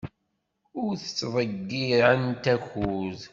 Ur 0.83 0.91
ttḍeyyiɛent 1.01 2.43
akud. 2.55 3.19